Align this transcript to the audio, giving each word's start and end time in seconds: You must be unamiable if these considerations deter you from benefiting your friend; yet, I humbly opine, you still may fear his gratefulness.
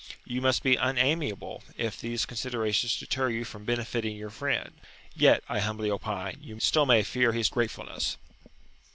You 0.25 0.41
must 0.41 0.63
be 0.63 0.77
unamiable 0.77 1.61
if 1.77 2.01
these 2.01 2.25
considerations 2.25 2.97
deter 2.97 3.29
you 3.29 3.45
from 3.45 3.65
benefiting 3.65 4.15
your 4.15 4.31
friend; 4.31 4.73
yet, 5.15 5.43
I 5.47 5.59
humbly 5.59 5.91
opine, 5.91 6.39
you 6.41 6.59
still 6.59 6.87
may 6.87 7.03
fear 7.03 7.33
his 7.33 7.49
gratefulness. 7.49 8.17